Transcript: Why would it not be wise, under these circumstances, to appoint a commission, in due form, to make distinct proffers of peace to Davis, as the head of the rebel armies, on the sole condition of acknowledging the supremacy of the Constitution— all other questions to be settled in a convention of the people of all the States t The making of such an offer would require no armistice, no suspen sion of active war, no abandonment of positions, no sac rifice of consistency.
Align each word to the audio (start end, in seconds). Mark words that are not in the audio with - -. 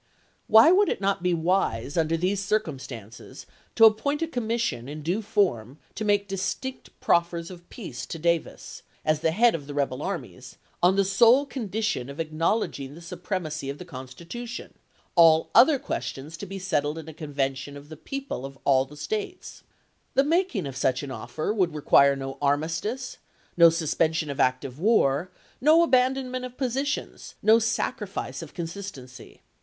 Why 0.47 0.71
would 0.71 0.89
it 0.89 0.99
not 0.99 1.21
be 1.21 1.35
wise, 1.35 1.95
under 1.95 2.17
these 2.17 2.43
circumstances, 2.43 3.45
to 3.75 3.85
appoint 3.85 4.23
a 4.23 4.27
commission, 4.27 4.89
in 4.89 5.03
due 5.03 5.21
form, 5.21 5.77
to 5.93 6.03
make 6.03 6.27
distinct 6.27 6.89
proffers 6.99 7.51
of 7.51 7.69
peace 7.69 8.07
to 8.07 8.17
Davis, 8.17 8.81
as 9.05 9.19
the 9.19 9.29
head 9.29 9.53
of 9.53 9.67
the 9.67 9.75
rebel 9.75 10.01
armies, 10.01 10.57
on 10.81 10.95
the 10.95 11.05
sole 11.05 11.45
condition 11.45 12.09
of 12.09 12.19
acknowledging 12.19 12.95
the 12.95 12.99
supremacy 13.01 13.69
of 13.69 13.77
the 13.77 13.85
Constitution— 13.85 14.73
all 15.15 15.51
other 15.53 15.77
questions 15.77 16.35
to 16.37 16.47
be 16.47 16.57
settled 16.57 16.97
in 16.97 17.07
a 17.07 17.13
convention 17.13 17.77
of 17.77 17.87
the 17.89 17.95
people 17.95 18.43
of 18.43 18.57
all 18.65 18.85
the 18.85 18.97
States 18.97 19.59
t 19.59 19.65
The 20.15 20.23
making 20.23 20.65
of 20.65 20.75
such 20.75 21.03
an 21.03 21.11
offer 21.11 21.53
would 21.53 21.75
require 21.75 22.15
no 22.15 22.39
armistice, 22.41 23.19
no 23.55 23.67
suspen 23.69 24.15
sion 24.15 24.29
of 24.31 24.39
active 24.39 24.79
war, 24.79 25.29
no 25.63 25.83
abandonment 25.83 26.43
of 26.43 26.57
positions, 26.57 27.35
no 27.43 27.59
sac 27.59 27.99
rifice 27.99 28.41
of 28.41 28.55
consistency. 28.55 29.41